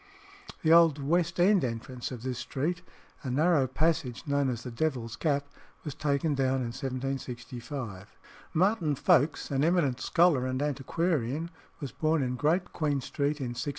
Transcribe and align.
The 0.63 0.73
old 0.73 0.97
West 0.97 1.39
End 1.39 1.63
entrance 1.63 2.09
of 2.11 2.23
this 2.23 2.39
street, 2.39 2.81
a 3.21 3.29
narrow 3.29 3.67
passage 3.67 4.25
known 4.25 4.49
as 4.49 4.63
the 4.63 4.71
"Devil's 4.71 5.15
Gap," 5.15 5.47
was 5.85 5.93
taken 5.93 6.33
down 6.33 6.55
in 6.61 6.71
1765. 6.73 8.09
Martin 8.51 8.95
Folkes, 8.95 9.51
an 9.51 9.63
eminent 9.63 10.01
scholar 10.01 10.47
and 10.47 10.59
antiquarian, 10.59 11.51
was 11.79 11.91
born 11.91 12.23
in 12.23 12.35
Great 12.35 12.73
Queen 12.73 12.99
Street 12.99 13.39
in 13.39 13.49
1690. 13.53 13.69